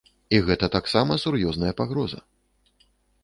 І 0.35 0.37
гэта 0.45 0.69
таксама 0.75 1.17
сур'ёзная 1.25 1.73
пагроза. 1.81 2.19